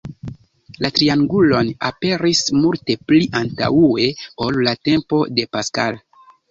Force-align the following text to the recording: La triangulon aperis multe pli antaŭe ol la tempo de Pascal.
La 0.85 0.89
triangulon 0.99 1.69
aperis 1.91 2.43
multe 2.63 2.97
pli 3.11 3.23
antaŭe 3.43 4.09
ol 4.49 4.61
la 4.71 4.79
tempo 4.91 5.25
de 5.39 5.49
Pascal. 5.57 6.07